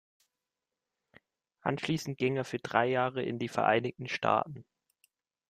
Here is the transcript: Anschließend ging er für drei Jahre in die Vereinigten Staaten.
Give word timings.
Anschließend 1.61 2.17
ging 2.17 2.35
er 2.35 2.43
für 2.43 2.57
drei 2.57 2.87
Jahre 2.87 3.21
in 3.21 3.37
die 3.37 3.47
Vereinigten 3.49 4.07
Staaten. 4.07 4.65